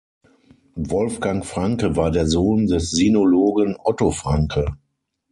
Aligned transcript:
Wolfgang 0.77 1.45
Franke 1.45 1.95
war 1.95 2.09
der 2.09 2.25
Sohn 2.25 2.65
des 2.65 2.89
Sinologen 2.89 3.77
Otto 3.79 4.09
Franke. 4.09 4.75